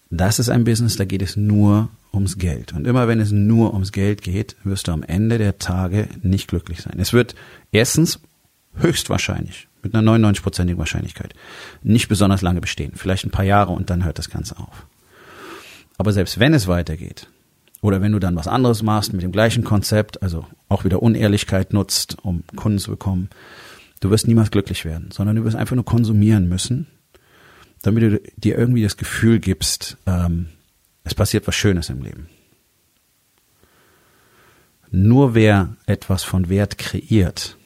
Das 0.09 0.39
ist 0.39 0.49
ein 0.49 0.63
Business, 0.63 0.95
da 0.95 1.05
geht 1.05 1.21
es 1.21 1.35
nur 1.35 1.89
ums 2.13 2.37
Geld. 2.37 2.73
Und 2.73 2.87
immer 2.87 3.07
wenn 3.07 3.19
es 3.19 3.31
nur 3.31 3.73
ums 3.73 3.91
Geld 3.91 4.21
geht, 4.21 4.55
wirst 4.63 4.87
du 4.87 4.93
am 4.93 5.03
Ende 5.03 5.37
der 5.37 5.57
Tage 5.57 6.07
nicht 6.21 6.47
glücklich 6.47 6.81
sein. 6.81 6.97
Es 6.99 7.11
wird 7.11 7.35
erstens 7.71 8.19
höchstwahrscheinlich, 8.75 9.67
mit 9.83 9.93
einer 9.93 10.09
99-prozentigen 10.11 10.77
Wahrscheinlichkeit, 10.77 11.33
nicht 11.83 12.07
besonders 12.07 12.41
lange 12.41 12.61
bestehen. 12.61 12.93
Vielleicht 12.95 13.25
ein 13.25 13.31
paar 13.31 13.45
Jahre 13.45 13.73
und 13.73 13.89
dann 13.89 14.05
hört 14.05 14.19
das 14.19 14.29
Ganze 14.29 14.57
auf. 14.57 14.85
Aber 15.97 16.13
selbst 16.13 16.39
wenn 16.39 16.53
es 16.53 16.67
weitergeht, 16.67 17.27
oder 17.81 18.01
wenn 18.01 18.11
du 18.11 18.19
dann 18.19 18.35
was 18.35 18.47
anderes 18.47 18.81
machst 18.81 19.13
mit 19.13 19.21
dem 19.21 19.31
gleichen 19.31 19.63
Konzept, 19.63 20.21
also 20.23 20.45
auch 20.69 20.83
wieder 20.83 21.01
Unehrlichkeit 21.01 21.73
nutzt, 21.73 22.17
um 22.23 22.43
Kunden 22.55 22.79
zu 22.79 22.91
bekommen, 22.91 23.29
du 23.99 24.09
wirst 24.09 24.27
niemals 24.27 24.51
glücklich 24.51 24.85
werden, 24.85 25.09
sondern 25.11 25.35
du 25.35 25.43
wirst 25.43 25.55
einfach 25.55 25.75
nur 25.75 25.85
konsumieren 25.85 26.49
müssen, 26.49 26.87
damit 27.81 28.03
du 28.03 28.21
dir 28.37 28.57
irgendwie 28.57 28.83
das 28.83 28.97
Gefühl 28.97 29.39
gibst, 29.39 29.97
ähm, 30.05 30.49
es 31.03 31.15
passiert 31.15 31.47
was 31.47 31.55
Schönes 31.55 31.89
im 31.89 32.01
Leben. 32.01 32.27
Nur 34.89 35.35
wer 35.35 35.75
etwas 35.85 36.23
von 36.23 36.49
Wert 36.49 36.77
kreiert 36.77 37.57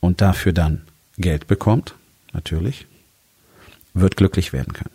und 0.00 0.20
dafür 0.20 0.52
dann 0.52 0.82
Geld 1.18 1.46
bekommt, 1.46 1.94
natürlich, 2.32 2.86
wird 3.94 4.16
glücklich 4.16 4.52
werden 4.52 4.72
können. 4.72 4.93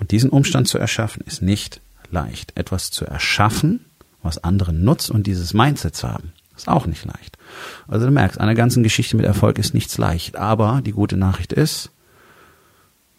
Und 0.00 0.10
diesen 0.10 0.30
Umstand 0.30 0.66
zu 0.66 0.78
erschaffen, 0.78 1.22
ist 1.26 1.42
nicht 1.42 1.80
leicht. 2.10 2.56
Etwas 2.56 2.90
zu 2.90 3.04
erschaffen, 3.04 3.84
was 4.22 4.42
anderen 4.42 4.82
nutzt 4.82 5.10
und 5.10 5.26
dieses 5.26 5.54
Mindset 5.54 5.94
zu 5.94 6.08
haben, 6.08 6.32
ist 6.56 6.68
auch 6.68 6.86
nicht 6.86 7.04
leicht. 7.04 7.38
Also 7.86 8.06
du 8.06 8.12
merkst, 8.12 8.40
eine 8.40 8.54
ganzen 8.54 8.82
Geschichte 8.82 9.16
mit 9.16 9.26
Erfolg 9.26 9.58
ist 9.58 9.74
nichts 9.74 9.98
leicht. 9.98 10.36
Aber 10.36 10.82
die 10.84 10.92
gute 10.92 11.16
Nachricht 11.16 11.52
ist, 11.52 11.90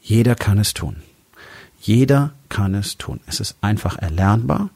jeder 0.02 0.36
kann 0.36 0.58
es 0.58 0.74
tun. 0.74 0.98
Jeder 1.80 2.34
kann 2.50 2.76
es 2.76 2.98
tun. 2.98 3.20
Es 3.28 3.40
ist 3.40 3.58
einfach 3.62 3.98
erlernbar 3.98 4.70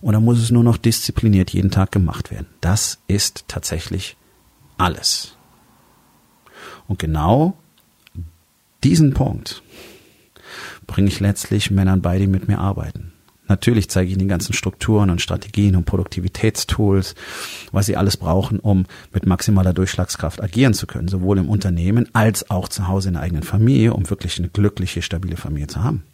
und 0.00 0.14
dann 0.14 0.24
muss 0.24 0.38
es 0.38 0.50
nur 0.50 0.64
noch 0.64 0.76
diszipliniert 0.76 1.50
jeden 1.50 1.70
Tag 1.70 1.92
gemacht 1.92 2.30
werden. 2.30 2.46
Das 2.60 2.98
ist 3.06 3.44
tatsächlich 3.48 4.16
alles. 4.76 5.36
Und 6.88 6.98
genau 6.98 7.56
diesen 8.82 9.14
Punkt 9.14 9.62
bringe 10.86 11.08
ich 11.08 11.20
letztlich 11.20 11.70
Männern 11.70 12.02
bei, 12.02 12.18
die 12.18 12.26
mit 12.26 12.48
mir 12.48 12.58
arbeiten. 12.58 13.12
Natürlich 13.48 13.90
zeige 13.90 14.06
ich 14.06 14.12
ihnen 14.12 14.20
die 14.20 14.28
ganzen 14.28 14.54
Strukturen 14.54 15.10
und 15.10 15.20
Strategien 15.20 15.76
und 15.76 15.84
Produktivitätstools, 15.84 17.14
was 17.70 17.86
sie 17.86 17.96
alles 17.96 18.16
brauchen, 18.16 18.58
um 18.60 18.86
mit 19.12 19.26
maximaler 19.26 19.74
Durchschlagskraft 19.74 20.42
agieren 20.42 20.74
zu 20.74 20.86
können, 20.86 21.08
sowohl 21.08 21.38
im 21.38 21.50
Unternehmen 21.50 22.08
als 22.14 22.48
auch 22.50 22.68
zu 22.68 22.88
Hause 22.88 23.08
in 23.08 23.14
der 23.14 23.22
eigenen 23.22 23.42
Familie, 23.42 23.94
um 23.94 24.08
wirklich 24.08 24.38
eine 24.38 24.48
glückliche, 24.48 25.02
stabile 25.02 25.36
Familie 25.36 25.66
zu 25.66 25.82
haben. 25.82 26.04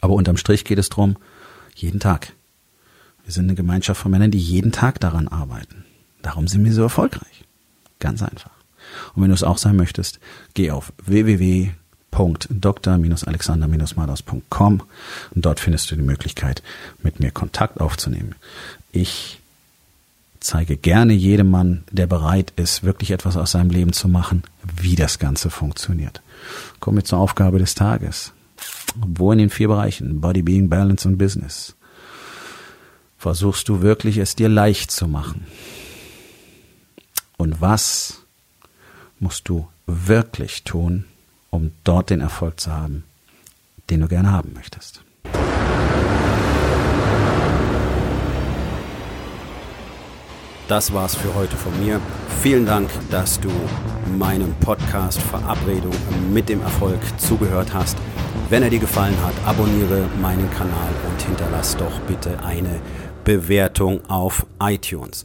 Aber 0.00 0.14
unterm 0.14 0.36
Strich 0.36 0.64
geht 0.64 0.78
es 0.78 0.88
darum, 0.88 1.16
jeden 1.74 2.00
Tag. 2.00 2.32
Wir 3.24 3.32
sind 3.32 3.44
eine 3.44 3.54
Gemeinschaft 3.54 4.00
von 4.00 4.10
Männern, 4.10 4.30
die 4.30 4.38
jeden 4.38 4.72
Tag 4.72 5.00
daran 5.00 5.28
arbeiten. 5.28 5.84
Darum 6.22 6.48
sind 6.48 6.64
wir 6.64 6.72
so 6.72 6.82
erfolgreich. 6.82 7.44
Ganz 7.98 8.22
einfach. 8.22 8.52
Und 9.14 9.22
wenn 9.22 9.28
du 9.28 9.34
es 9.34 9.42
auch 9.42 9.58
sein 9.58 9.76
möchtest, 9.76 10.20
geh 10.54 10.70
auf 10.70 10.92
www.dr-alexander-madaus.com 12.20 14.82
und 15.34 15.46
dort 15.46 15.60
findest 15.60 15.90
du 15.90 15.96
die 15.96 16.02
Möglichkeit, 16.02 16.62
mit 17.02 17.20
mir 17.20 17.30
Kontakt 17.30 17.80
aufzunehmen. 17.80 18.34
Ich 18.92 19.40
zeige 20.40 20.76
gerne 20.76 21.14
jedem 21.14 21.50
Mann, 21.50 21.84
der 21.90 22.06
bereit 22.06 22.52
ist, 22.56 22.82
wirklich 22.82 23.10
etwas 23.10 23.36
aus 23.36 23.50
seinem 23.52 23.70
Leben 23.70 23.92
zu 23.92 24.08
machen, 24.08 24.42
wie 24.80 24.96
das 24.96 25.18
Ganze 25.18 25.50
funktioniert. 25.50 26.22
Kommen 26.80 26.98
wir 26.98 27.04
zur 27.04 27.18
Aufgabe 27.18 27.58
des 27.58 27.74
Tages. 27.74 28.32
Wo 28.96 29.32
in 29.32 29.38
den 29.38 29.50
vier 29.50 29.68
Bereichen 29.68 30.20
Body, 30.20 30.42
Being, 30.42 30.68
Balance 30.68 31.06
und 31.06 31.18
Business 31.18 31.76
versuchst 33.18 33.68
du 33.68 33.82
wirklich 33.82 34.16
es 34.16 34.34
dir 34.34 34.48
leicht 34.48 34.90
zu 34.90 35.06
machen? 35.06 35.46
Und 37.36 37.60
was 37.60 38.22
musst 39.18 39.48
du 39.48 39.68
wirklich 39.86 40.64
tun, 40.64 41.04
um 41.50 41.72
dort 41.84 42.10
den 42.10 42.20
Erfolg 42.20 42.60
zu 42.60 42.72
haben, 42.72 43.04
den 43.90 44.00
du 44.00 44.08
gerne 44.08 44.32
haben 44.32 44.52
möchtest? 44.54 45.02
Das 50.70 50.92
war's 50.94 51.16
für 51.16 51.34
heute 51.34 51.56
von 51.56 51.72
mir. 51.84 52.00
Vielen 52.42 52.64
Dank, 52.64 52.88
dass 53.10 53.40
du 53.40 53.50
meinem 54.16 54.54
Podcast 54.60 55.20
Verabredung 55.20 55.92
mit 56.32 56.48
dem 56.48 56.62
Erfolg 56.62 57.00
zugehört 57.18 57.74
hast. 57.74 57.98
Wenn 58.50 58.62
er 58.62 58.70
dir 58.70 58.78
gefallen 58.78 59.16
hat, 59.24 59.34
abonniere 59.44 60.08
meinen 60.22 60.48
Kanal 60.52 60.92
und 61.10 61.20
hinterlass 61.22 61.76
doch 61.76 61.98
bitte 62.02 62.38
eine 62.44 62.80
Bewertung 63.24 64.00
auf 64.08 64.46
iTunes. 64.60 65.24